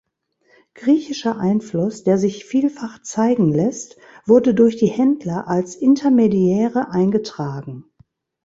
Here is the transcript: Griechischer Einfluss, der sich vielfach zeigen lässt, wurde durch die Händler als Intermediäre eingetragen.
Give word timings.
Griechischer 0.73 1.37
Einfluss, 1.37 2.03
der 2.03 2.17
sich 2.17 2.43
vielfach 2.45 3.03
zeigen 3.03 3.51
lässt, 3.53 3.97
wurde 4.25 4.55
durch 4.55 4.75
die 4.77 4.87
Händler 4.87 5.47
als 5.47 5.75
Intermediäre 5.75 6.89
eingetragen. 6.89 7.85